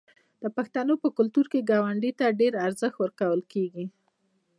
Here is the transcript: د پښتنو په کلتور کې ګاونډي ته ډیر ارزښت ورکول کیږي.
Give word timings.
د 0.41 0.45
پښتنو 0.57 0.93
په 1.03 1.09
کلتور 1.17 1.45
کې 1.51 1.67
ګاونډي 1.71 2.11
ته 2.19 2.25
ډیر 2.39 2.53
ارزښت 2.67 2.95
ورکول 2.99 3.39
کیږي. 3.51 3.85